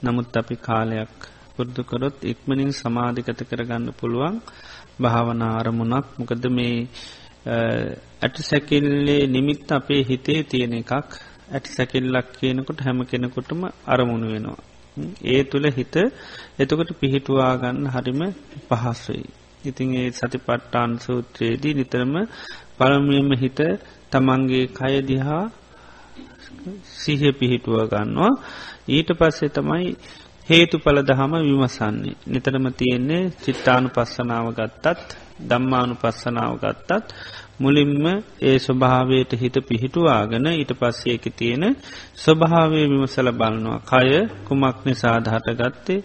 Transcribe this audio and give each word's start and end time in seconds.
නමුත් 0.00 0.30
අපි 0.32 0.56
කාලයක් 0.58 1.14
පුරුදුකොරොත් 1.52 2.16
ඉක්මනින් 2.22 2.70
සමාධිකත 2.72 3.40
කරගන්න 3.42 3.86
පුළුවන් 3.92 4.36
භාවනා 5.00 5.54
අරමුණක් 5.58 6.06
මොකද 6.18 6.44
මේ 6.48 6.76
ඇට 8.22 8.36
සැකිල්ලේ 8.40 9.22
නිමිත් 9.26 9.72
අපේ 9.72 10.02
හිතේ 10.02 10.40
තියෙන 10.44 10.74
එකක් 10.74 10.92
ඇටි 11.50 11.70
සැකිල්ලක් 11.70 12.28
කියනකොට 12.36 12.80
හැම 12.80 12.98
කෙනෙකොටම 13.04 13.62
අරමුණු 13.86 14.26
වෙනවා. 14.28 14.60
ඒ 15.26 15.42
තුළ 15.44 15.66
හිත 15.70 15.94
එතකොට 16.58 16.90
පිහිටුවා 17.00 17.52
ගන්න 17.56 17.86
හරිම 17.88 18.20
පහස්සුයි. 18.68 19.26
ඉතින් 19.64 19.88
ඒ 19.96 20.08
සති 20.12 20.38
පට්ටාන් 20.38 20.90
සූත්‍රයේදී 20.98 21.74
නිතරම 21.74 22.14
පළමියම 22.78 23.30
හිත 23.36 23.60
තමන්ගේ 24.12 24.66
කය 24.70 24.94
දිහා 25.02 25.44
සිහ 26.94 27.22
පිහිටුව 27.32 27.76
ගන්නවා 27.86 28.32
ඊට 28.88 29.10
පස්සේ 29.12 29.50
තමයි 29.50 29.86
හේතු 30.48 30.76
පල 30.78 30.98
දහම 31.02 31.32
විමසන්නේ. 31.40 32.16
නිතරම 32.26 32.66
තියෙන්නේ 32.72 33.22
චිත්තානු 33.36 33.88
පස්සනාව 33.88 34.46
ගත්තත් 34.50 35.08
දම්මානු 35.40 35.94
පස්සනාව 35.94 36.52
ගත්තත් 36.56 37.06
මුලින්ම 37.58 38.04
ඒ 38.40 38.58
ස්වභාවයට 38.58 39.32
හිත 39.34 39.56
පිහිටුවාගෙන 39.68 40.46
ඊට 40.50 40.72
පස්සේ 40.72 41.14
එක 41.14 41.26
තියෙන 41.36 41.64
ස්වභාවය 42.16 42.80
විමසල 42.84 43.28
බලනවා. 43.32 43.78
කය 43.82 44.10
කුමක් 44.46 44.76
නිසාද 44.86 45.24
හටගත්තේ 45.26 46.00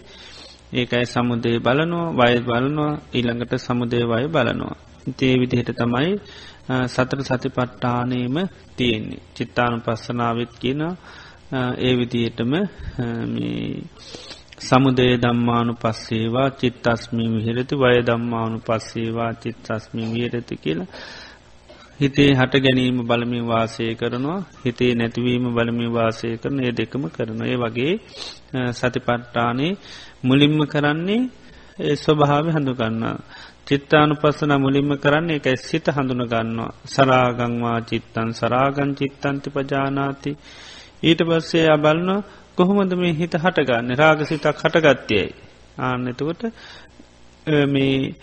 ඒකයි 0.72 1.06
සමුදේ 1.06 1.56
බලනවා 1.58 2.12
වය 2.20 2.36
බලනවා 2.40 2.92
ඊළඟට 3.12 3.52
සමුදේ 3.58 4.04
වය 4.04 4.24
බලනවා. 4.28 4.76
තේ 5.12 5.34
විදිහට 5.34 5.70
තමයි 5.72 6.10
සතර 6.86 7.20
සති 7.22 7.48
පට්ටානයම 7.48 8.36
තියෙන්නේ. 8.76 9.22
චිත්තානු 9.34 9.76
පස්සනාවත් 9.80 10.52
කියන 10.58 10.82
ඒ 11.78 11.94
විදිහටම 11.96 12.52
සමුදේ 14.60 15.14
දම්මානු 15.18 15.72
පස්සේවා 15.74 16.48
චිත්තස්මී 16.52 17.28
විහිරති 17.28 17.74
වය 17.76 17.98
දම්මානු 18.02 18.58
පස්සේවා 18.60 19.32
චිත්තස්මී 19.34 20.12
විහරති 20.14 20.56
කියලා 20.56 20.90
හිතේ 22.00 22.30
හට 22.32 22.54
ගැනීම 22.56 22.96
බලමි 23.00 23.40
වාසය 23.42 23.94
කරනවා. 23.94 24.40
හිතේ 24.64 24.92
නැතිවීම 24.94 25.46
බලමි 25.54 25.86
වාසය 25.88 26.28
කරන 26.36 26.58
ඒ 26.60 26.72
දෙකම 26.72 27.04
කරන 27.08 27.40
ඒ 27.44 27.56
වගේ 27.56 27.92
සතිපට්ටානේ 28.72 29.72
මුලින්ම 30.22 30.58
කරන්නේ 30.66 31.22
ස්වභාව 31.96 32.46
හඳුගන්න. 32.48 33.04
චිත්තානු 33.66 34.14
පස්සන 34.16 34.52
මුලින්ම 34.56 34.90
කරන්නේ 34.96 35.38
එක 35.38 35.46
සිත 35.58 35.86
හඳුන 35.88 36.22
ගන්නවා. 36.24 36.72
සරාගංවා 36.86 37.78
චිත්තන් 37.82 38.28
සරාගන් 38.32 38.90
චිත්තන්ති 38.94 39.48
පජානාති. 39.50 40.32
ඊට 41.02 41.20
පස්සේ 41.22 41.66
අබලන 41.68 42.10
කොහොමද 42.54 42.92
මේ 42.94 43.12
හිත 43.12 43.34
හටගන්න? 43.34 43.90
රාගසිතක් 43.94 44.46
හටගත්තයයි 44.54 45.28
ආන්න 45.78 46.08
එතකොට 46.08 46.42
මේ 47.66 48.14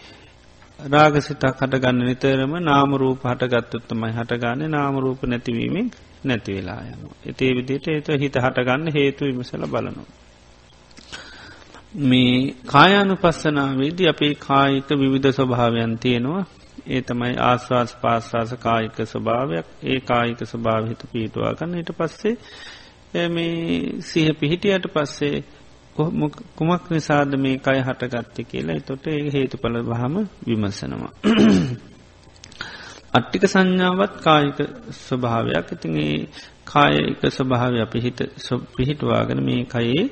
රාගසිතක් 0.80 1.44
හටගන්න 1.59 2.00
නිතරම 2.02 2.53
නාමරූප 2.61 3.22
හටගත්තුත්තමයි 3.23 4.11
හටගන්න. 4.11 4.61
නාමරූප 4.70 5.22
නැතිවීමෙන් 5.23 5.88
නැතිවෙලා 6.23 6.81
යන. 6.86 7.02
එතේ 7.26 7.52
විදිට 7.52 7.88
ඒත 7.88 8.08
හිත 8.16 8.36
හටගන්න 8.38 8.88
හේතු 8.89 9.26
විමසල 9.26 9.66
බලනවා. 9.67 10.20
මේ 11.95 12.56
කායානු 12.66 13.16
පස්සනාවේදී 13.16 14.08
අපේ 14.08 14.34
කායික 14.34 14.89
විවිධ 14.89 15.30
ස්වභාවයන් 15.30 15.98
තියෙනවා. 15.98 16.45
ඒ 16.88 17.02
තමයි 17.02 17.36
ආස්වාස් 17.39 17.95
පාස්වාස 17.95 18.53
කායික 18.53 18.98
ස්වභාවයක්. 19.06 19.66
ඒ 19.83 20.00
කායික 20.00 20.39
ස්වභාවහිත 20.45 21.02
පිහිටවා 21.14 21.53
ගන්න. 21.53 21.78
ඊට 21.78 21.92
පස්සේ 21.98 22.36
මේ 23.30 24.02
සිහ 24.02 24.28
පිහිටියට 24.39 24.86
පස්සේ 24.94 25.44
කුමක් 26.56 26.89
නිසාද 26.89 27.36
මේ 27.36 27.58
කය 27.58 27.80
හටගත්ත 27.80 28.38
කියලා. 28.48 28.76
එතොට 28.76 29.08
ඒ 29.08 29.31
හේතු 29.33 29.58
පල 29.58 29.81
බහම 29.81 30.16
විමසනවා. 30.48 31.11
අට්ටික 33.14 33.44
සංඥාවත් 33.45 34.14
කායික 34.22 34.60
ස්වභාවයක්. 34.99 35.67
ඉතින් 35.72 35.94
ඒ 35.99 36.17
කායක 36.66 37.22
ස්වභාව 37.30 37.73
අපි 37.77 37.99
හිත 37.99 38.20
පිහිටවාගෙන 38.76 39.39
මේ 39.44 39.64
කයේ 39.66 40.04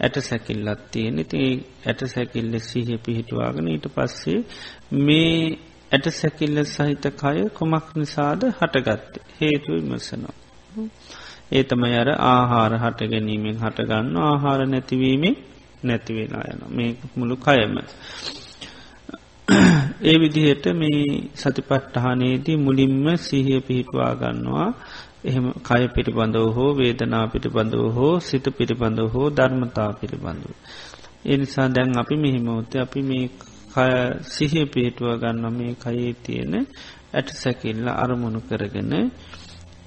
ඇට 0.00 0.16
සැකිල්ලත් 0.20 0.80
තියෙන. 0.90 1.18
ඉති 1.18 1.42
ඇට 1.86 2.00
සැකිල්ල 2.06 2.52
සීහ 2.60 2.88
පිහිටවාගෙන 2.98 3.68
ඊට 3.68 3.86
පස්සේ 3.94 4.38
මේ 5.00 5.36
ඇට 5.92 6.06
සැකිල්ල 6.12 6.56
සහිත 6.66 7.04
කය 7.14 7.38
කොමක් 7.50 7.86
නිසාද? 7.94 8.40
හටගත්ත. 8.58 9.12
හේතු 9.38 9.68
විමසනවා. 9.74 10.36
ඒ 11.52 11.62
තමයි 11.62 11.96
අර 11.96 12.10
ආහාර 12.26 12.72
හට 12.74 13.00
ගැනීමෙන් 13.04 13.56
හටගන්න 13.56 14.16
ආහාර 14.22 14.60
නැතිවීමේ 14.66 15.34
නැතිවෙලා 15.84 16.44
යන 16.50 16.60
මේ 16.70 16.90
මුළු 17.16 17.36
කයම. 17.38 17.74
ඒ 19.98 20.16
විදිහට 20.20 20.66
මේ 20.74 21.04
සතිපට්ටහනේදී 21.34 22.56
මුලින්ම 22.56 23.06
සිහිය 23.16 23.60
පිහිටවා 23.60 24.12
ගන්නවා. 24.14 24.68
එහෙම 25.24 25.46
කය 25.64 25.84
පිළිබඳව 25.88 26.46
හෝ 26.54 26.70
වේදනා 26.76 27.26
පිළිබඳව 27.26 27.84
හෝ 27.94 28.14
සිත 28.20 28.46
පිළිබඳව 28.58 29.08
හෝ 29.14 29.28
ධර්මතා 29.30 29.90
පිළිබඳව. 29.92 30.52
එනිසා 31.24 31.68
දැන් 31.68 31.98
අපි 31.98 32.16
මෙහිමවත 32.16 32.72
අපි 32.76 33.00
මේ 33.02 33.26
සිහිය 34.28 34.66
පිහිටුව 34.66 35.08
ගන්න 35.16 35.44
මේ 35.52 35.72
කයේ 35.74 36.12
තියෙන 36.22 36.54
ඇට 37.14 37.28
සැකිල්ල 37.34 37.88
අරමුණු 37.94 38.40
කරගෙන. 38.40 38.92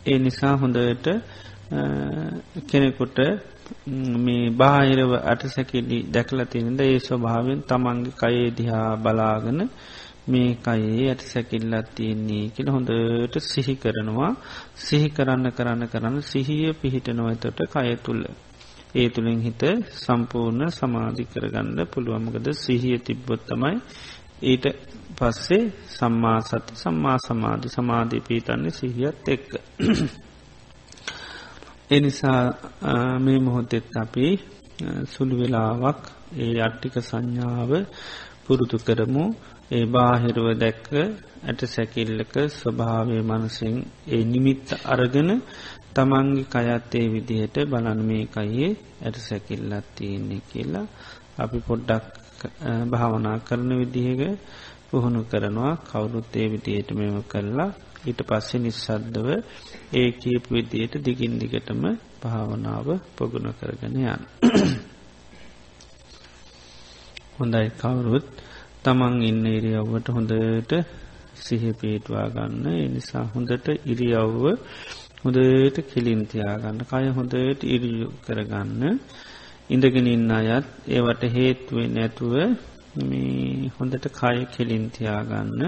ඒ 0.05 0.17
නිසා 0.17 0.55
හොඳට 0.57 1.07
කෙනෙකුට 2.67 3.19
මේ 4.17 4.49
බාහිරව 4.51 5.11
අට 5.23 5.41
සැකිලි 5.47 5.97
දැකල 6.07 6.39
තිනද 6.45 6.79
ඒ 6.81 6.99
ස්වභාවෙන් 6.99 7.61
තමන්ගේ 7.63 8.17
කයේ 8.17 8.49
දිහා 8.51 8.91
බලාගන 8.97 9.59
මේ 10.27 10.51
කයේ 10.57 11.03
ඇට 11.03 11.21
සැකිල්ලත් 11.23 11.89
තියෙන්නේ 11.95 12.45
කියල 12.49 12.69
හොඳට 12.69 13.35
සිහි 13.43 13.75
කරනවා. 13.75 14.31
සිහි 14.77 15.09
කරන්න 15.09 15.45
කරන්න 15.51 15.83
කරන්න 15.87 16.17
සිහිය 16.23 16.73
පිහිටනවතට 16.73 17.59
කය 17.67 17.95
තුළ 17.97 18.23
ඒ 18.95 19.07
තුළින් 19.09 19.41
හිත 19.41 19.63
සම්පූර්ණ 19.95 20.71
සමාධි 20.71 21.25
කරගන්න 21.25 21.77
පුළුවමකද 21.87 22.47
සිහිය 22.55 22.97
තිබ්බොත්තමයි 22.99 23.75
ඊට 24.43 24.65
පස්සේ 25.17 25.63
සම්මා 25.89 26.39
සති 26.41 26.73
සම්මා 26.75 27.17
සමාධි 27.19 27.69
සමාධී 27.69 28.21
පීතන්නේ 28.21 28.71
සිහියත් 28.71 29.27
එක්ක. 29.27 29.49
එනිසා 31.89 32.41
මේ 33.19 33.39
මොහොතෙත් 33.39 33.85
අපි 33.95 34.25
සුළු 35.05 35.35
වෙලාවක් 35.35 36.01
ඒ 36.37 36.53
අට්ටික 36.59 36.95
සංඥාව 37.01 37.71
පුරුදු 38.45 38.77
කරමු. 38.79 39.23
ඒ 39.71 39.85
බාහිරුව 39.85 40.47
දැක්ක 40.55 40.87
ඇට 41.43 41.61
සැකිල්ලක 41.67 42.35
ස්වභාවය 42.51 43.17
මනසින් 43.21 43.75
ඒ 44.07 44.23
නිමිත්ත 44.23 44.67
අරගෙන 44.85 45.29
තමන්ගේ 45.95 46.49
කයත්තේ 46.53 47.05
විදිහට 47.07 47.55
බලන් 47.65 47.99
මේ 48.01 48.23
කයේ 48.27 48.69
ඇට 49.03 49.17
සැකිල්ලත් 49.19 49.85
තියෙන්නේ 49.95 50.47
කියලා 50.49 50.87
අපි 51.37 51.59
පොඩ්ඩක් 51.59 52.05
භාවනා 52.91 53.37
කරන 53.39 53.71
විදිහක 53.77 54.21
පුහුණු 54.89 55.21
කරනවා. 55.23 55.73
කවුරුත් 55.83 56.33
ඒ 56.35 56.47
විදියට 56.47 56.89
මෙම 56.91 57.17
කරලා 57.23 57.71
ඊට 57.99 58.21
පස්සේ 58.23 58.59
නිස්සද්දව 58.59 59.27
ඒ 59.93 60.09
කීප 60.13 60.43
විදියට 60.49 60.93
දිගින් 60.99 61.33
දිගටම 61.37 61.83
භාවනාව 62.21 62.87
පොගුණ 63.15 63.49
කරගෙන 63.53 63.95
යන්න. 63.97 64.23
හොඳයි 67.37 67.67
කවුරුත් 67.77 68.25
තමන් 68.83 69.15
ඉන්න 69.21 69.45
ඉරියව්වට 69.47 70.07
හොඳට 70.09 70.71
සිහ 71.37 71.63
පේටවා 71.73 72.27
ගන්න. 72.29 72.65
එනිසා 72.79 73.25
හොඳට 73.33 73.67
ඉරියව්ව 73.85 74.45
හොඳට 75.21 75.77
කිලින්තියාගන්න 75.85 76.79
කය 76.85 77.05
හොඳට 77.11 77.63
ඉරියු 77.65 78.07
කරගන්න. 78.25 78.83
ඉඳගෙන 79.69 80.07
ඉන්න 80.07 80.31
අයත් 80.31 80.67
ඒවට 80.89 81.23
හේත්වේ 81.29 81.87
නැතුව 81.89 82.33
මේ 83.01 83.71
හොඳට 83.75 84.05
කය 84.11 84.37
කෙලින්තියාගන්න 84.53 85.61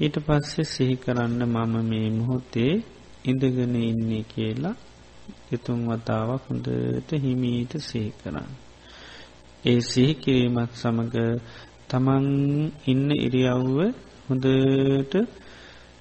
ඊට 0.00 0.16
පස්සේ 0.18 0.64
සිහි 0.64 0.94
කරන්න 0.96 1.42
මම 1.44 1.74
මේ 1.88 2.08
මුහොත්තේ 2.10 2.72
ඉඳගෙන 3.24 3.74
ඉන්නේ 3.82 4.24
කියලා 4.24 4.76
එතුන් 5.52 5.80
වතාවක් 5.88 6.42
හොඳට 6.48 7.10
හිමීට 7.14 7.72
සිහි 7.80 8.10
කරන්න. 8.20 8.52
ඒ 9.64 9.80
සිහි 9.80 10.12
කිරීමත් 10.14 10.72
සමඟ 10.72 11.16
තමන් 11.88 12.26
ඉන්න 12.86 13.08
ඉරියව්ව 13.16 13.78
හොඳට 14.26 15.14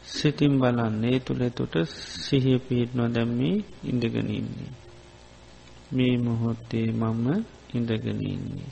සිතින් 0.07 0.53
බලන්නේ 0.59 1.17
තුළ 1.19 1.41
තුට 1.49 1.75
සිහිය 2.19 2.59
පිහිටනො 2.59 3.03
දැම්මී 3.07 3.57
ඉඳගෙන 3.83 4.29
ඉන්නේ. 4.31 4.71
මේ 5.91 6.15
මොහොත්තේ 6.17 6.87
මම 6.91 7.25
ඉඳගෙන 7.73 8.19
ඉන්නේ. 8.27 8.71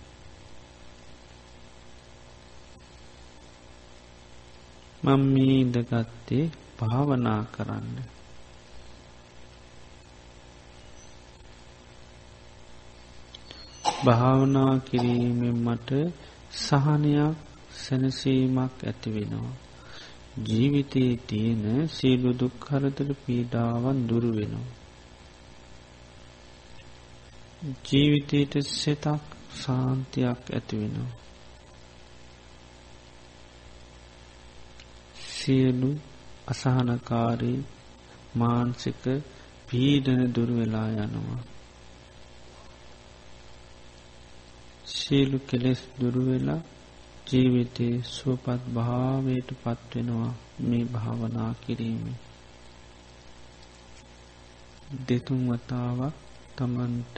මං 5.03 5.21
මේ 5.25 5.55
ඉඳගත්තේ 5.59 6.45
භාවනා 6.77 7.41
කරන්න. 7.51 7.97
භාවනා 14.05 14.73
කිරීමෙන් 14.79 15.57
මට 15.57 15.89
සහනයක් 16.53 17.35
සැනසීමක් 17.75 18.75
ඇතිවෙනවා. 18.83 19.53
ජීවිතයේ 20.43 21.13
තියෙන 21.17 21.63
සියලු 21.89 22.31
දුක්හරතර 22.39 23.09
පීඩාවන් 23.21 23.99
දුරුවෙනවා. 24.09 24.73
ජීවිතයට 27.83 28.53
සෙතක් 28.73 29.23
සාන්තියක් 29.55 30.41
ඇතිවෙනවා. 30.49 31.24
සියලු 35.45 35.89
අසහනකාරී 36.47 37.57
මාන්සික 38.35 39.03
පීඩන 39.67 40.21
දුරවෙලා 40.35 40.87
යනවා. 40.97 41.41
සියලු 44.95 45.39
කෙලෙස් 45.39 45.81
දුරුවෙලා 45.99 46.61
ජීවිතයේ 47.27 48.01
සුවපත් 48.05 48.63
භාවයට 48.73 49.49
පත්වෙනවා 49.61 50.31
මේ 50.61 50.85
භාවනා 50.85 51.51
කිරීම. 51.53 52.07
දෙතුන් 55.07 55.41
වතාවක් 55.49 56.15
තමන්ට 56.55 57.17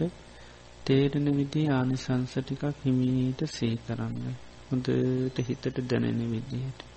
තේරෙන 0.85 1.27
විදි 1.37 1.63
ආනිසංස 1.69 2.33
ටිකක් 2.35 2.63
හිමීට 2.83 3.41
සේ 3.49 3.75
කරන්න 3.77 4.37
හොඳට 4.67 5.37
හිතට 5.47 5.75
දැනෙන 5.89 6.21
විදියට. 6.31 6.96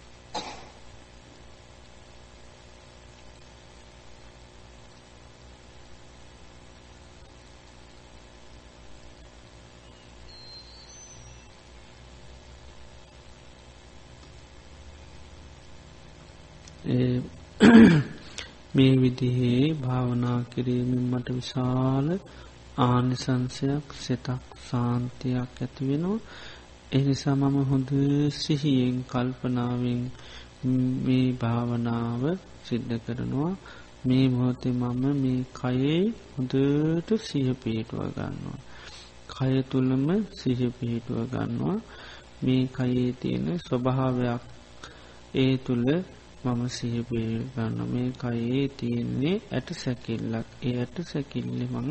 මේ 18.81 18.93
විදිහේ 18.97 19.65
භාවනා 19.79 20.39
කිරීමෙන් 20.53 21.05
මට 21.11 21.29
විශාල 21.31 22.09
ආනිසංසයක් 22.81 23.87
සෙතක් 23.99 24.43
සාන්තියක් 24.69 25.51
ඇතිවෙනවා 25.59 26.19
එනිසා 26.93 27.37
මම 27.37 27.57
හොඳ 27.65 27.91
සිහියෙන් 28.35 28.97
කල්පනාවෙන් 29.05 30.01
මේ 31.05 31.27
භාවනාව 31.33 32.23
සිද්ධ 32.65 32.95
කරනවා. 32.99 33.53
මේ 34.07 34.27
මොහොතේ 34.29 34.73
මම 34.73 35.05
මේ 35.17 35.41
කයේ 35.53 36.01
හොඳට 36.31 37.11
සිහ 37.21 37.49
පිහිටුව 37.55 38.03
ගන්නවා. 38.09 38.59
කය 39.29 39.55
තුළම 39.63 40.07
සිහ 40.33 40.61
පිහිටුව 40.71 41.21
ගන්නවා. 41.31 41.79
මේ 42.43 42.65
කයේ 42.69 43.13
තියෙන 43.13 43.47
ස්වභාවයක් 43.59 44.43
ඒ 45.35 45.55
තුළ 45.57 45.87
මම 46.43 46.61
සිහිපේ 46.69 47.33
ගන්න 47.55 47.79
මේ 47.93 48.11
කයේ 48.13 48.69
තියෙන්නේ 48.71 49.37
ඇට 49.53 49.69
සැකිල්ලක් 49.75 50.49
ඒ 50.63 50.75
ඇට 50.79 50.97
සැකිල්ලි 51.05 51.67
මං 51.67 51.89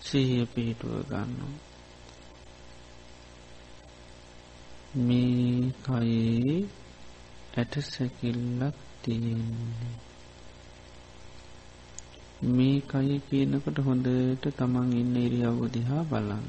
සිහිය 0.00 0.44
පිහිටුව 0.46 0.94
ගන්නවා. 1.02 1.54
මේ 4.98 5.72
කයේ 5.80 6.56
ඇට 7.56 7.74
සැකිල්ලක් 7.84 8.76
තියෙන්නේ. 9.02 9.92
මේ 12.50 12.78
කය 12.82 13.18
කියනකට 13.20 13.78
හොඳට 13.80 14.44
තමන් 14.56 14.90
ඉන්න 14.94 15.16
ඉරියව්ව 15.18 15.60
දිහා 15.68 16.02
බලන්න. 16.04 16.48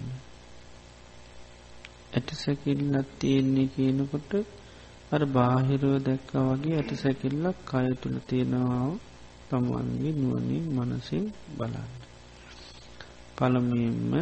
ඇට 2.14 2.30
සැකිල්ලක් 2.36 3.08
තියෙන්නේ 3.20 3.68
කියනකොට 3.68 4.32
අර 5.12 5.24
බාහිරෝ 5.28 5.98
දැක්ක 6.00 6.30
වගේ 6.48 6.76
ඇට 6.78 6.92
සැකිල්ලක් 6.96 7.58
කය 7.66 7.88
තුළ 7.96 8.18
තියෙනවා 8.28 8.86
තමන්ගේ 9.50 10.14
නුවනින් 10.14 10.66
මනසින් 10.76 11.26
බලන්න. 11.58 11.90
පළමියෙන්ම 13.36 14.14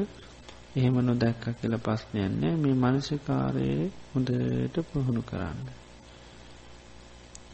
එහෙම 0.76 0.96
නොදැක්ක 1.02 1.44
කියල 1.58 1.76
පස්්නයන්නේ 1.78 2.54
මේ 2.56 2.76
මනසිකාරයේ 2.76 3.84
හොඳට 4.12 4.76
පුහුණු 4.88 5.22
කරන්න. 5.22 5.60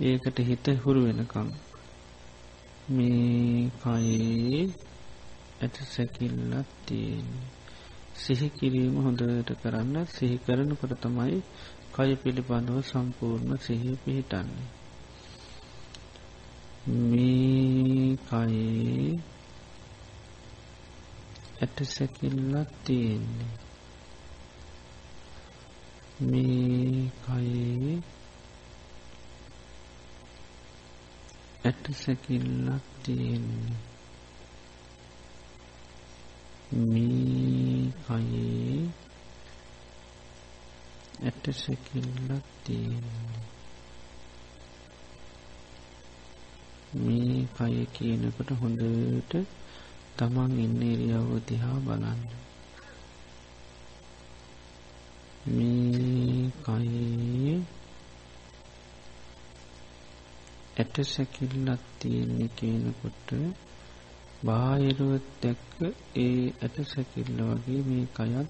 ඒකට 0.01 0.37
හිත 0.39 0.65
හුරු 0.83 1.01
වෙනකම් 1.05 1.49
මේ 2.89 3.69
කයේ 3.75 4.63
ඇට 5.61 5.75
සැකිල්ලත් 5.85 6.69
තියෙන් 6.85 7.27
සිහි 8.15 8.47
කිරීම 8.49 8.95
හොඳට 8.97 9.49
කරන්න 9.61 9.95
සිහි 10.07 10.37
කරනකොට 10.37 10.93
තමයි 11.01 11.39
කය 11.95 12.12
පිළිබඳව 12.15 12.77
සම්පූර්ණ 12.81 13.57
සිහිය 13.57 13.95
පිහිටන්නේ. 13.95 14.68
මේ 17.09 18.18
කයේ 18.27 19.12
ඇට 21.62 21.77
සැකිල්ලක් 21.86 22.69
තියෙන්නේ. 22.86 23.53
මේ 26.21 27.12
කයේ 27.24 28.01
ඇට 31.65 31.83
සැකිල්ලක් 31.94 32.83
තියෙන්නේ. 33.03 33.80
මේ 36.71 37.92
කයේ 38.07 38.25
ඇට 41.45 41.56
සැකිල්ලක් 41.56 42.45
තියෙන්නේ. 42.63 43.42
මේ 46.95 47.36
කය 47.56 47.86
කියනකට 47.94 48.50
හොඳට 48.51 49.33
තමන් 50.18 50.56
ඉන්න 50.59 50.81
එරියව්ව 50.83 51.31
දිහා 51.47 51.77
බලන්න. 51.80 52.21
මේ 55.47 56.50
කයේ 56.63 57.53
ඇට 60.77 60.95
සැකිල්ලක් 61.06 61.86
තියෙන්නේ 62.00 62.50
කියනකොට 62.56 63.30
බාහිරුවත් 64.44 65.30
දැක්ක 65.42 65.71
ඒ 66.18 66.42
ඇට 66.56 66.83
සැකිල්ල 66.88 67.39
වගේ 67.51 67.81
මේ 67.83 68.06
කයත් 68.13 68.50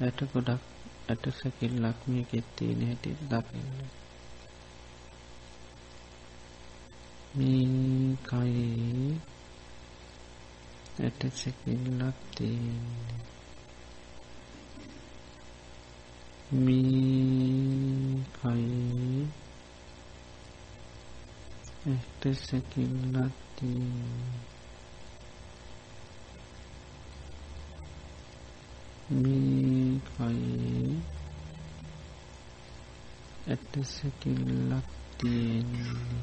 ඇට 0.00 0.20
ගොඩක් 0.32 0.67
ඇට 1.08 1.24
සැකිල්ලක් 1.38 1.98
මේ 2.06 2.24
කෙත්තේ 2.30 2.72
නැති 2.74 3.10
දකින්න. 3.30 3.72
මේ 7.36 8.16
කයේ 8.28 9.16
ඇට 11.00 11.22
සැකිල්ලක් 11.34 12.18
තියෙන්නේ. 12.36 13.18
මේ 16.52 18.24
කයේ 18.36 19.26
ඇට 21.86 22.22
සැකිල්ලක් 22.46 23.36
තියෙන්නේ. 23.56 24.40
මේ 29.10 29.77
කයේ 30.06 30.96
ඇට 33.46 33.72
සැකිල්ලක් 33.84 34.88
තියෙන්නේ. 35.18 36.22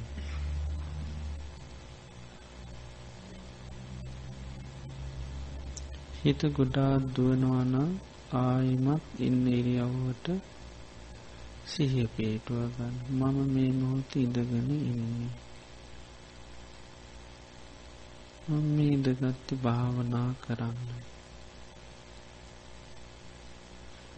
හිත 6.19 6.41
ගොඩාත් 6.53 7.03
දුවනවාන 7.15 7.73
ආයිමත් 8.33 9.03
ඉන්න 9.19 9.41
ඉරියව්වට 9.49 10.27
සිහිය 11.65 12.07
පේටුවගන්න 12.07 12.95
මම 13.09 13.37
මේ 13.53 13.71
මොහොත 13.71 14.11
ඉඳගෙන 14.15 14.69
ඉන්නේ. 14.81 15.33
මම 18.47 18.77
ඉදගත්ති 18.87 19.53
භාවනා 19.55 20.29
කරන්න. 20.41 21.14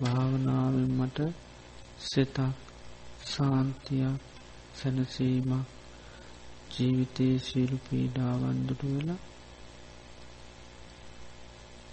භාවනාවෙන් 0.01 0.91
මට 0.91 1.19
සිතක් 2.01 2.37
සාන්තියක් 3.25 4.21
සැනසීමක් 4.77 5.65
ජීවිතයේ 6.71 7.37
සියලු 7.39 7.77
පීඩාවන්දුට 7.85 8.81
වෙලා 8.85 9.21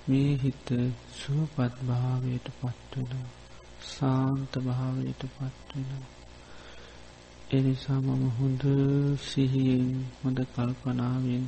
මේ 0.07 0.33
හිත 0.37 0.69
සුවපත් 1.15 1.75
භාවයට 1.83 2.47
පත්වෙන 2.57 3.25
සාන්ත 3.89 4.53
භාවයට 4.63 5.23
පත්වෙන 5.31 6.05
එනිසා 7.51 8.01
මම 8.01 8.25
හොඳ 8.31 8.63
සිහියෙන් 9.23 9.89
හොඳ 10.21 10.39
කල්පනාවෙන් 10.47 11.45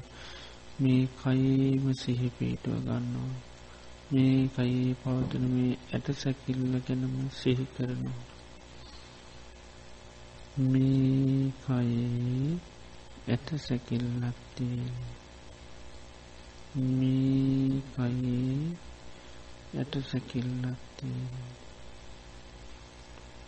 මේ 0.80 1.02
කයේම 1.16 1.84
සිහි 1.94 2.28
පීටුව 2.30 2.76
ගන්නවා. 2.78 3.55
මේ 4.10 4.48
කයේ 4.48 4.94
පවතන 4.94 5.44
මේ 5.50 5.72
ඇට 5.92 6.06
සැකිල්ල 6.14 6.75
ගැනම 6.86 7.14
සිහි 7.32 7.64
කරනවා. 7.75 8.20
මේ 10.66 11.52
කයේ 11.60 12.58
ඇට 13.28 13.48
සැකිල්ලක්තිය 13.58 14.84
මේ 16.92 17.82
කයේ 17.92 18.54
ඇට 19.75 19.94
සැකිල්ලක්තිය 20.02 21.20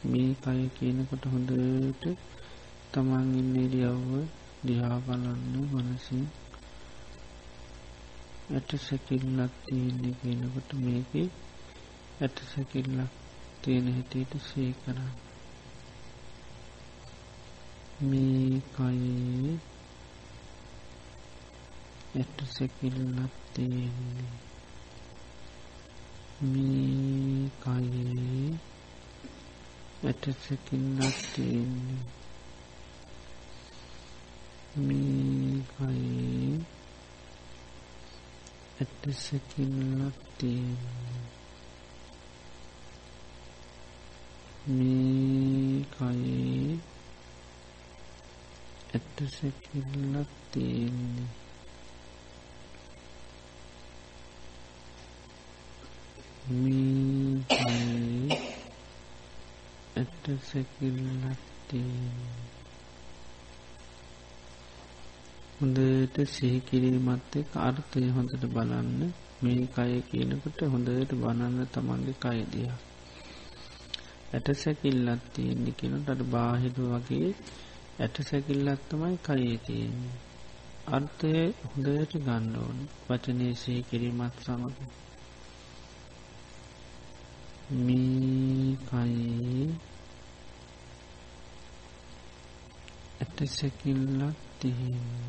මේ 0.04 0.32
කය 0.42 0.60
කියනකොට 0.76 1.24
හොඳට 1.26 2.04
තමන් 2.92 3.30
ඉන්න 3.34 3.54
ඉරියව්ව 3.56 4.10
දිහා 4.66 4.98
බලන්න 5.06 5.56
මනසින් 5.72 6.26
ඇට 8.48 8.70
සැකිල්ලක් 8.78 9.52
තියෙන්නේ 9.66 10.14
කියනකොට 10.20 10.70
මේක 10.84 11.12
ඇට 12.20 12.36
සැකිල්ලක් 12.52 13.12
තියෙන 13.62 13.86
හැටියට 13.94 14.32
සේ 14.42 14.70
කරන්න. 14.80 15.10
මේ 18.00 18.60
කයේ 18.74 19.52
ඇට 22.14 22.38
සැකිල්ලක් 22.54 23.34
තියෙන්නේ. 23.54 24.32
මේ 26.42 27.50
කයේ 27.62 28.58
ඇට 30.02 30.24
සැකිල්ලක් 30.44 31.18
තියෙන්නේ. 31.34 32.02
මේ 34.78 35.62
කයේ 35.70 36.07
ඇට 38.98 39.16
සැකිල්ලක් 39.16 40.16
තියෙන්නේ 40.38 40.98
මේ 44.68 45.84
කයේ 45.90 46.78
ඇට 48.94 49.18
සැකිල්ලක් 49.30 50.28
තියෙන්නේ. 50.52 51.28
මේ 56.50 57.44
කයේ 57.48 58.38
ඇට 59.96 60.24
සැකිල්ලක් 60.42 61.38
තියෙන්නේ. 61.68 62.57
හොඳට 65.60 66.16
සිහිකිරීමත් 66.26 67.36
එක් 67.36 67.54
අර්ථය 67.58 68.02
හොඳට 68.08 68.44
බලන්න 68.46 69.00
මේ 69.42 69.62
කය 69.66 69.94
කියනකට 70.10 70.60
හොඳට 70.64 71.12
බනන්න 71.14 71.56
තමන්ගේ 71.66 72.14
කයදිය. 72.16 72.68
ඇට 74.32 74.48
සැකිල්ලත් 74.54 75.24
තියෙන්නේ 75.32 75.74
කෙනට 75.74 76.08
අට 76.08 76.22
බාහිරු 76.26 76.84
වගේ 76.92 77.30
ඇට 77.98 78.16
සැකිල්ලත් 78.22 78.82
තමයි 78.88 79.16
කයේ 79.24 79.58
තියෙන්නේ. 79.66 80.16
අර්ථය 80.88 81.32
හොඳට 81.64 82.12
ගණ්ඩෝන් 82.18 82.78
වචනය 83.08 83.48
සිහිකිරීමත් 83.54 84.36
සමඟ. 84.44 84.78
මේ 87.78 88.76
කයේ 88.88 89.64
ඇට 93.20 93.38
සැකිල්ලක් 93.50 94.47
තියෙන්නේ 94.60 95.28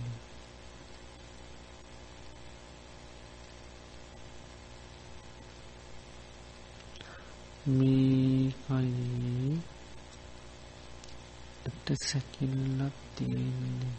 මේ 7.67 8.53
කයේ 8.59 9.57
ඇට 11.65 11.88
සැකිල්ලක් 12.01 12.95
තියෙන්නේ. 13.15 13.93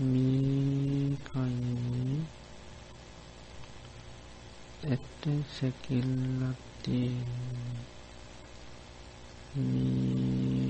මේ 0.00 1.16
කයේ 1.26 2.18
ඇට 4.84 5.22
සැකිල්ලක් 5.50 6.58
තියෙන්නේ. 6.82 7.78
මේ 9.56 10.69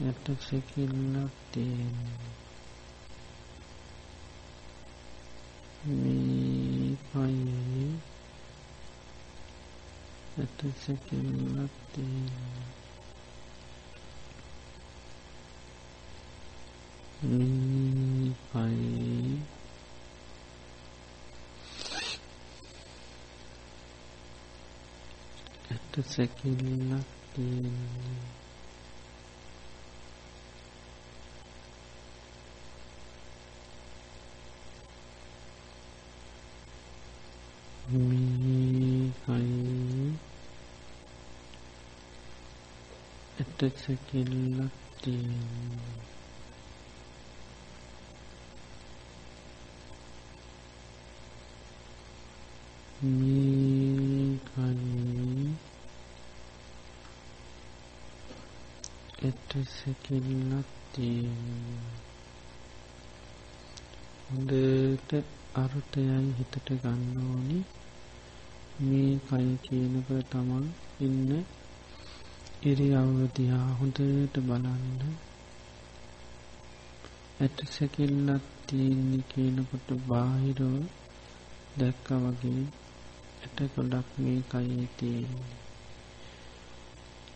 යට 0.00 0.26
සැකිල්ලක් 0.40 1.32
තියෙන 1.52 1.96
මේ 5.84 6.96
පයේ 7.10 7.88
යට 10.42 10.60
සැකිල්ලක් 10.82 11.74
තියෙන 11.92 12.30
මේ 17.22 18.34
පයේ 18.50 19.38
යට 25.74 25.94
සැකිල්ලක් 26.06 27.06
තියෙනවා. 27.34 28.47
මේකයි 37.88 39.02
ඇටසැකිල්ලක් 43.38 44.74
තියෙනවා 45.02 46.08
මේකයි 53.00 54.36
ඇටසැකිල්ලක් 59.22 60.68
තියෙනවා 60.92 61.96
හොඳට 64.26 65.10
අර්ථයයි 65.60 66.18
හිතට 66.38 66.56
ගන්න 66.82 67.16
ඕනි. 67.24 67.58
මේ 68.80 69.14
කය 69.28 69.46
කියනක 69.64 70.08
තමන් 70.30 70.66
ඉන්න 71.00 71.30
ඉරියව්වතියා 72.62 73.68
හොඳට 73.78 74.36
බලන්න. 74.40 75.00
ඇට 77.40 77.58
සැකිල්ලත් 77.70 78.44
තියෙන්නේ 78.66 79.28
කියනකොට 79.30 79.88
බාහිරව 80.08 80.74
දැක්ක 81.78 82.08
වගේ 82.22 82.62
ඇට 83.42 83.58
කොඩක් 83.74 84.08
මේ 84.18 84.40
කයේ 84.50 84.86
තියෙන්නේ. 84.96 85.56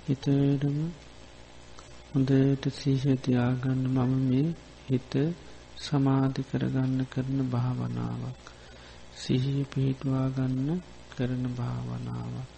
හිතටම 0.07 0.79
හොඳට 2.11 2.65
සීහතියාගන්න 2.79 3.83
මම 3.89 4.13
මේ 4.29 4.49
හිත 4.89 5.13
සමාධි 5.77 6.43
කරගන්න 6.43 6.99
කරන 7.07 7.39
භාවනාවක්. 7.51 8.43
සිහිය 9.17 9.65
පිහිටවා 9.65 10.27
ගන්න 10.31 10.83
කරන 11.13 11.45
භාවනාවක්. 11.53 12.49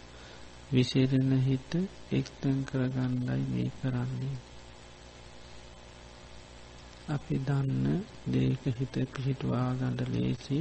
විශේරණ 0.73 1.33
හිත 1.41 1.73
එක්තැන් 2.13 2.59
කරගන්නයි 2.65 3.43
මේ 3.47 3.71
කරන්නේ. 3.77 4.37
අපි 7.09 7.37
දන්න 7.41 7.87
දේක 8.27 8.63
හිත 8.79 8.95
පිහිටවා 9.13 9.69
ගඩ 9.75 10.01
ලේසි. 10.11 10.61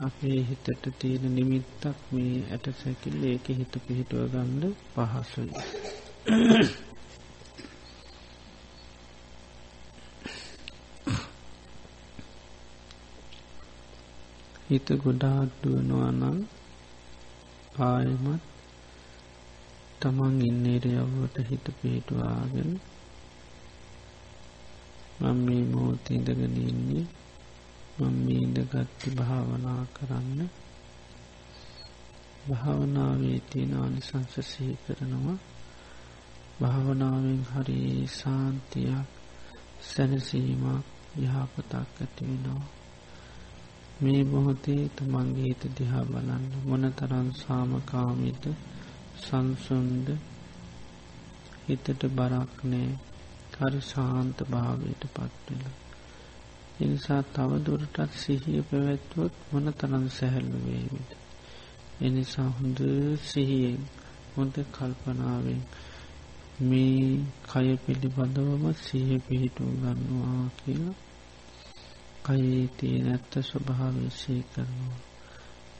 අපේ 0.00 0.40
හිතට 0.42 0.88
තියෙන 0.98 1.34
නිමිත්තක් 1.34 1.84
මේ 2.10 2.44
ඇට 2.50 2.66
සැකිල් 2.74 3.16
ඒක 3.24 3.46
හිත 3.50 3.74
පිහිටුව 3.84 4.24
ගණ්ඩ 4.30 4.64
පහසුයි. 4.92 5.52
හිත 14.66 14.88
ගොඩාක් 14.98 15.50
දුවනවා 15.60 16.10
නම් 16.12 16.38
ආයමත් 17.82 18.42
තමන් 20.00 20.36
ඉන්නේරියව්වට 20.40 21.36
හිත 21.48 21.66
පිහිටවාගෙන 21.78 22.72
මං 25.20 25.36
මේ 25.40 25.64
මෝත 25.64 26.10
ඉඳගෙන 26.10 26.56
ඉන්නේ 26.62 27.04
මං 27.98 28.14
මේ 28.20 28.40
ඉඳගත්ති 28.40 29.08
භාවනා 29.10 29.82
කරන්න. 29.94 30.40
භාවනාවේ 32.48 33.38
තියෙන 33.48 33.72
අනිසංසසහි 33.76 34.66
කරනවා. 34.82 35.38
භාවනාවෙන් 36.60 37.40
හරි 37.44 37.80
සාන්තියක් 38.12 39.08
සැනසීමක් 39.82 40.86
යහපතක් 41.18 41.72
ඇතිවෙනවා 41.96 42.85
මේ 43.96 44.22
බොහොතේ 44.24 44.82
තමන්ගේ 44.96 45.44
හිත 45.44 45.62
දිහා 45.76 46.04
බලන්න 46.04 46.44
මොන 46.64 46.84
තරන් 46.92 47.28
සාමකාමිත 47.34 48.44
සංසුන්ද 49.20 50.08
හිතට 51.62 52.02
බරක්නෑ 52.10 52.90
හරි 53.54 53.80
ශාන්ත 53.82 54.38
භාවයට 54.46 55.02
පත්වෙලා. 55.08 55.76
එනිසා 56.80 57.22
තවදුරටත් 57.30 58.12
සිහිය 58.14 58.60
පැවැත්වොත් 58.62 59.34
මොන 59.50 59.66
තරන් 59.74 60.04
සැහැල්ලු 60.10 60.58
වේවිද. 60.66 61.10
එනිසා 62.00 62.48
හොඳ 62.50 62.78
සිහියෙන් 63.24 63.80
හොඳ 64.34 64.54
කල්පනාවෙන් 64.72 65.62
මේ 66.62 67.08
කය 67.44 67.68
පිළිබඳවම 67.76 68.64
සිහ 68.80 69.08
පිහිටු 69.20 69.64
ගන්නවා 69.74 70.44
කියලා 70.56 71.05
කයේ 72.26 72.68
තියෙන 72.76 73.08
ඇත්ත 73.08 73.32
ස්වභාවශය 73.42 74.36
කරනවා. 74.44 75.00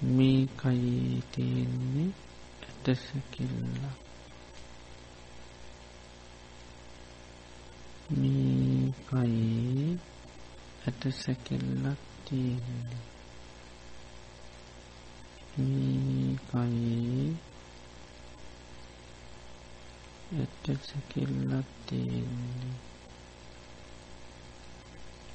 මේ 0.08 0.42
කයේ 0.56 1.22
තියෙන්නේ 1.32 2.10
ඇටසැකිල්ලා 2.62 3.94
මේ 8.10 8.92
කයේ 9.04 9.98
ඇටසැකිල්ලක් 10.86 12.00
තියෙන්නේ. 12.24 13.02
මේ 15.58 16.36
කයේ 16.46 17.26
ඇටසැකිල්ලක් 20.34 21.66
තියෙන්නේ. 21.86 22.74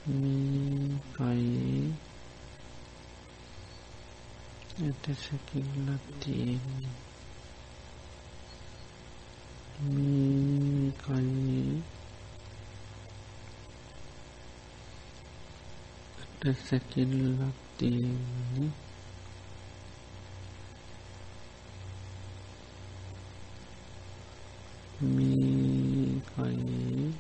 මේ 0.08 1.00
කයේ 1.14 1.94
ඇටසැකිල්ලක් 4.82 6.04
තියෙන්නේ 6.20 6.96
මේ 9.84 10.92
කයේ 11.00 11.82
ඇටසැකිල්ලක් 16.44 17.58
තියෙන්නේ 17.78 18.70
මේ 25.08 26.22
කයේ 26.28 27.12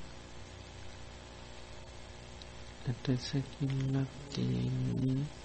ඇටසැකිල්ලක් 2.88 4.12
තියෙන්නේ 4.34 5.41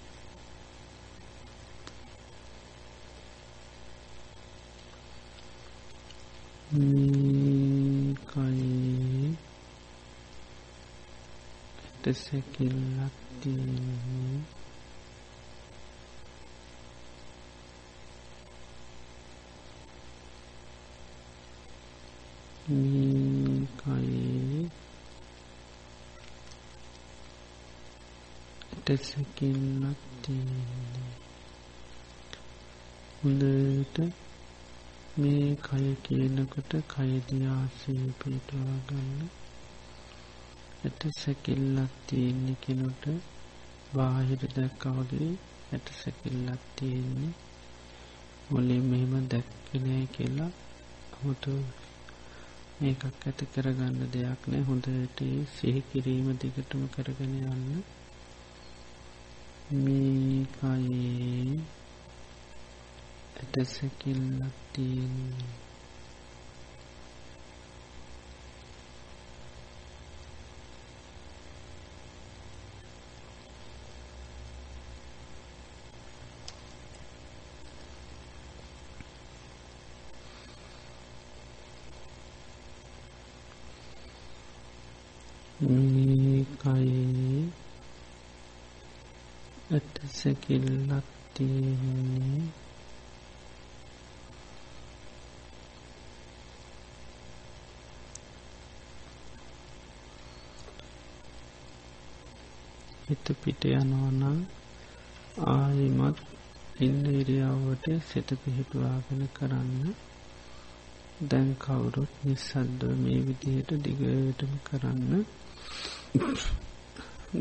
මේ 6.77 8.13
කයේ 8.25 9.29
ඇටසැකිල්ලක් 12.03 13.15
තියෙන්නේ 13.41 14.39
මේ 22.69 23.67
කයේ 23.79 24.61
ඇටසැකිල්ලක් 28.87 29.99
තියෙන්නේ 30.21 31.11
හොඳට 33.19 34.26
මේ 35.17 35.55
කය 35.55 35.85
කියනකොට 36.03 36.71
කයදියාසී 36.87 38.13
පිටවා 38.19 38.75
ගන්න. 38.87 39.29
ඇට 40.83 41.01
සැකිල්ලක් 41.19 41.93
තියෙන්නේ 42.07 42.57
කෙනොට 42.61 43.03
බාහිර 43.93 44.41
දැක්කවගේ 44.55 45.31
ඇට 45.73 45.87
සැකිල්ලක් 46.01 46.61
තියෙන්නේ. 46.75 47.31
මොලේ 48.49 48.81
මෙහෙම 48.81 49.13
දැක්කනෑ 49.27 50.05
කියලා 50.07 50.51
හොතු 51.17 51.53
මේකක් 52.79 53.03
ඇති 53.25 53.45
කරගන්න 53.45 54.11
දෙයක් 54.13 54.41
නෑ. 54.47 54.61
හොඳට 54.61 55.19
සිහි 55.55 55.81
කිරීම 55.81 56.27
දිගටම 56.37 56.83
කරගෙන 56.87 57.33
යන්න. 57.47 57.83
මේ 59.77 60.45
කයේ 60.53 61.59
ඇටසැකිල්ලක් 63.37 64.55
තියෙන්නේ 64.73 65.67
මේ 85.59 86.45
කයේ 86.55 87.43
ඇටසැකිල්ලක් 89.71 91.05
තියෙන්නේ. 91.33 92.66
හිත 103.07 103.25
පිට 103.41 103.61
යනවනම් 103.71 104.39
ආයිමත් 105.47 106.17
ඉන්න 106.79 107.05
ඉරියාවට 107.11 107.85
සිත 108.03 108.29
පිහිටුවාගෙන 108.37 109.21
කරන්න. 109.33 109.95
දැන් 111.23 111.49
කවුරුත් 111.57 112.11
නිසද්දව 112.23 112.91
මේ 112.97 113.21
විදිහට 113.21 113.71
දිගටම 113.81 114.53
කරන්න. 114.63 115.11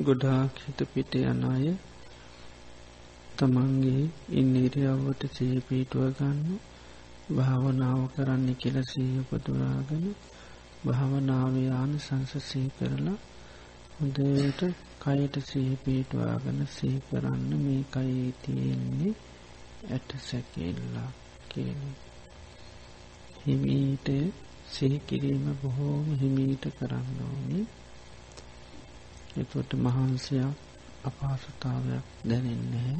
ගොඩාක් 0.00 0.52
හිත 0.60 0.80
පිට 0.92 1.12
යන 1.22 1.44
අය 1.46 1.68
තමන්ගේ 3.36 4.02
ඉන්න 4.34 4.56
ඉරියාවට 4.58 5.22
සය 5.32 5.46
පිටුව 5.64 6.04
ගන්න 6.16 6.58
භාවනාව 7.30 8.00
කරන්න 8.12 8.48
කියල 8.56 8.76
සීහ 8.86 9.24
පතුරාගෙන 9.28 10.04
භාවනාවේ 10.84 11.70
ආන 11.74 11.92
සංසසී 12.00 12.68
කරලා 12.76 13.18
හොදට 13.96 14.60
කයට 15.00 15.36
සහ 15.40 15.76
පිටවාගෙන 15.82 16.60
සී 16.68 16.96
කරන්න 17.02 17.52
මේ 17.58 17.82
කයේ 17.90 18.32
තියෙන්නේ 18.42 19.12
ඇට 19.88 20.10
සැකෙල්ලා 20.20 21.10
කියන. 21.48 21.80
හිමීට 23.38 24.08
සිහිකිරීම 24.68 25.46
බොහෝම 25.60 26.06
හිමීට 26.14 26.64
කරන්න 26.74 27.18
ඕනි 27.22 27.60
එතුට 29.36 29.70
මහන්සයක් 29.76 30.56
අපහසුතාවයක් 31.04 32.06
දැනෙන්නේ 32.24 32.94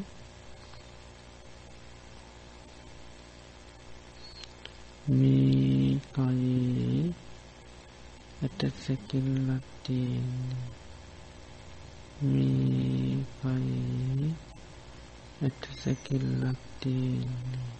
මේ 5.11 6.00
කයේ 6.11 7.04
ඇට 8.42 8.61
සැකිල්ලක් 8.78 9.64
තියෙන්නේ 9.82 10.86
මේ 12.18 13.24
කයේ 13.35 14.31
ඇට 15.42 15.62
සැකිල්ලක් 15.81 16.61
තියෙන්නේ. 16.81 17.72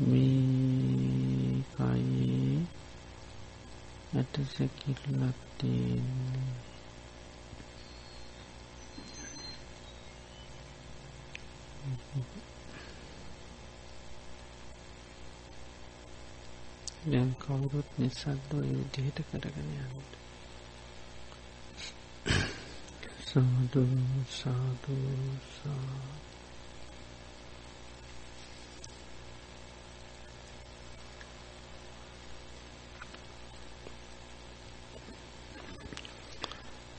මේ 0.00 1.62
කයේ 1.72 2.60
ඇට 4.12 4.34
සැකිල්ලක් 4.48 5.38
තියෙන්නේ. 5.58 6.52
දැන් 17.06 17.34
කවුරුත් 17.36 17.98
නිසද්දෝ 17.98 18.62
යුද්ධයට 18.62 19.18
කරගෙන 19.30 19.74
යන්නට 19.74 20.16
සාදු 23.36 23.82
සාදු 24.30 24.96
සා 25.54 26.00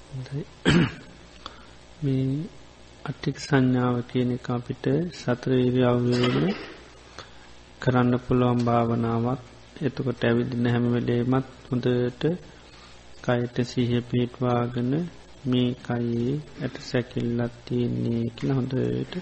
හොඳ 0.10 0.30
හොඳයි 0.30 0.44
මේ 2.04 2.46
අට්ටික් 3.06 3.38
සංඥාව 3.40 3.96
කියන 4.06 4.32
එක 4.32 4.48
අපිට 4.50 4.86
සතරඉරියව්වේම 5.14 6.38
කරන්න 7.82 8.14
පුළුවන් 8.20 8.60
භාවනාවක්. 8.64 9.42
එතකොට 9.82 10.22
ඇවිදින 10.24 10.66
හැමවෙලේමත් 10.66 11.48
හොඳට 11.68 12.24
කයට 13.24 13.56
සිහ 13.66 13.92
පිටවාගෙන 14.10 14.92
මේ 15.48 15.70
කයේ 15.80 16.32
ඇට 16.62 16.76
සැකිල්ලත් 16.82 17.54
තියෙන්නේ 17.66 18.24
කියල 18.36 18.52
හොඳට 18.52 19.14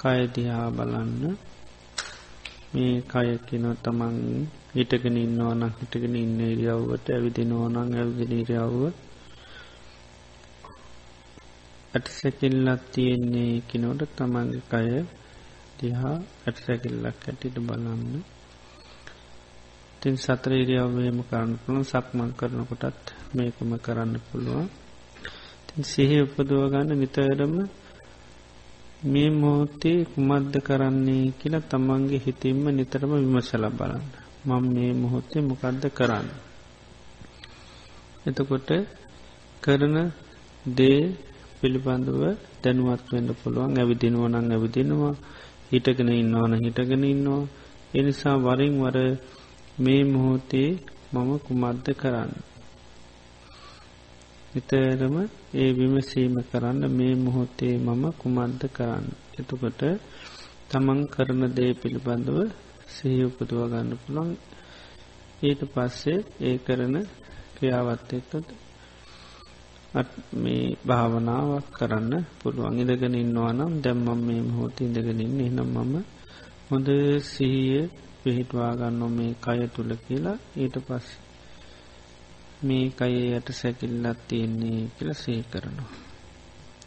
කයදිහා 0.00 0.66
බලන්න. 0.70 1.22
මේ 2.72 2.96
කය 3.02 3.28
කියන 3.46 3.66
තමන් 3.78 4.18
හිටගෙන 4.72 5.16
ඉන්නවන 5.18 5.62
හිටගෙන 5.78 6.14
ඉන්න 6.16 6.40
ඉරියව්වට 6.42 7.06
ඇවිදිනෝනං 7.08 7.76
ඇවිදින 7.78 8.38
ඉරියව්ව. 8.38 8.82
ඇටසැකිල්ලත් 11.94 12.84
තියෙන්නේ 12.92 13.52
කිනෝට 13.62 14.02
තමන්ගේ 14.16 14.62
කය 14.70 14.88
දිහා 15.78 16.16
ඇටසැකිල්ලක් 16.46 17.04
ඇටිට 17.22 17.56
බලන්න. 17.60 18.22
තින් 20.02 20.16
සතර 20.16 20.52
ඉරියව්වේම 20.54 21.18
කරන්න 21.22 21.52
පුළුවන් 21.58 21.86
සක්මන් 21.86 22.30
කරනකොටත් 22.32 23.06
මේකම 23.34 23.72
කරන්න 23.78 24.14
පුළුවන්. 24.22 24.68
තින් 24.68 24.81
සිහි 25.72 26.20
උපදුව 26.20 26.68
ගන්න 26.68 26.90
නිතරම 26.94 27.54
මේ 29.04 29.30
මොහොතේ 29.32 30.04
කුමද්ද 30.04 30.54
කරන්නේ 30.60 31.32
කියලා 31.32 31.64
තමන්ගේ 31.64 32.20
හිතින්ම 32.20 32.64
නිතරම 32.70 33.12
විමසල 33.14 33.64
බලන්න. 33.70 34.04
මං 34.44 34.62
මේ 34.68 34.92
මොහොත්තේ 34.92 35.42
මොකක්ද 35.42 35.84
කරන්න? 35.90 36.28
එතකොට 38.26 38.70
කරන 39.62 39.96
දේ 40.70 41.00
පිළිබඳව 41.58 42.22
දැනුවත් 42.62 43.04
වෙන්න 43.08 43.30
පුළුවන්. 43.34 43.72
ඇවිදිනුව 43.72 44.24
නං 44.28 44.52
ඇවිදිනවා. 44.52 45.14
හිටගෙන 45.70 46.10
ඉන්නවාන 46.12 46.54
හිටගෙන 46.56 47.04
ඉන්නවා. 47.04 47.50
එනිසා 47.94 48.36
වරින් 48.36 48.74
වර 48.76 48.96
මේ 49.78 50.02
මොහොතේ 50.04 50.70
මම 51.12 51.30
කුමද්ද 51.38 51.86
කරන්න. 51.94 52.51
නිතරම 54.52 55.16
ඒ 55.54 55.70
විමසීම 55.72 56.34
කරන්න 56.44 56.82
මේ 56.90 57.14
මොහොතේ 57.16 57.74
මම 57.78 58.04
කුමද්ද 58.14 58.62
කරන්න. 58.70 59.06
එතුකොට 59.38 59.82
තමන් 60.68 61.00
කරන 61.06 61.42
දේ 61.50 61.72
පිළිබඳව 61.74 62.38
සහි 62.88 63.10
උපදුව 63.22 63.62
ගන්න 63.70 63.90
පුළන් 64.02 64.30
ඊට 65.42 65.60
පස්සේ 65.72 66.18
ඒ 66.40 66.56
කරන 66.58 66.94
ක්‍රියාවත් 67.54 68.10
එක්කද 68.12 68.46
මේ 70.34 70.76
භාවනාවක් 70.82 71.66
කරන්න 71.70 72.12
පුළුවන්. 72.38 72.78
ඉදගෙන 72.82 73.14
ඉන්නවා 73.14 73.52
නම් 73.52 73.72
දැම්මම් 73.80 74.20
මේ 74.20 74.42
හෝති 74.50 74.82
ඉඳගෙනින් 74.84 75.40
එනම් 75.40 75.70
මම 75.76 75.94
හොඳ 76.68 76.88
සිහිය 77.24 77.82
පිහිටවාගන්න 78.20 79.02
මේ 79.10 79.32
කය 79.40 79.60
තුළ 79.74 79.92
කියලා. 80.04 80.38
ඊට 80.56 80.76
පස් 80.80 81.06
මේ 82.62 82.86
කයේ 82.92 83.26
යට 83.32 83.48
සැකිල්ලත් 83.52 84.18
තියෙන්නේ 84.28 84.80
කියල 84.94 85.10
සේ 85.14 85.40
කරනවා. 85.44 85.90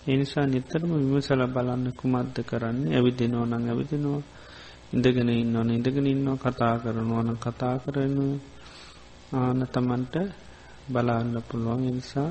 එනිසා 0.06 0.46
නිතරම 0.46 0.92
විමසල 0.94 1.42
බලන්න 1.48 1.86
කුමද්ද 1.94 2.38
කරන්න 2.42 2.80
ඇවිදිනෝ 2.90 3.46
නං 3.46 3.64
ඇවිදිනවා 3.66 4.24
ඉඳගෙන 4.94 5.30
ඉන්නවන 5.32 5.70
ඉඳගෙන 5.70 6.08
ඉන්නවා 6.08 6.42
කතා 6.44 6.76
කරනවන 6.78 7.30
කතා 7.38 7.76
කරන 7.78 8.18
ආන 9.34 9.60
තමන්ට 9.68 10.16
බලාන්න 10.88 11.34
පුළුවන් 11.42 11.86
නිසා 11.88 12.30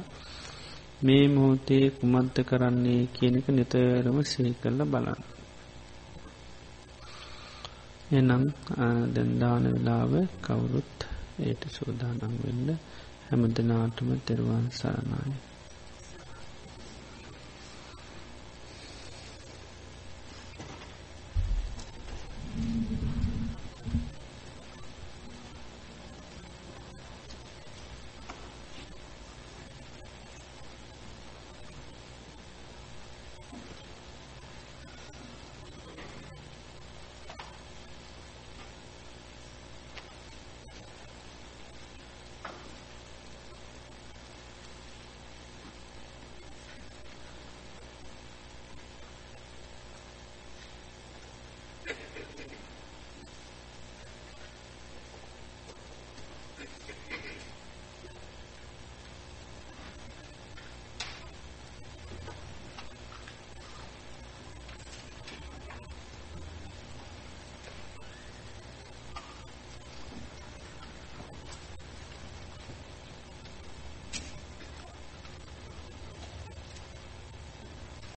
මේ 1.02 1.24
මොහොතේ 1.28 1.86
කුමද්ද 1.90 2.36
කරන්නේ 2.42 3.02
කියනක 3.08 3.46
නිතරම 3.50 4.18
සේ 4.24 4.50
කරල 4.54 4.80
බලන්න. 4.86 5.22
එනම් 8.10 8.44
දැන්දාන 9.14 9.64
වෙලාව 9.66 10.12
කවුරුත් 10.40 10.96
ඒට 11.40 11.62
සූදානම් 11.68 12.34
වෙන්න 12.42 12.68
හැමදනාටම 13.30 14.08
තෙරවන් 14.26 14.68
සරණයි. 14.72 15.53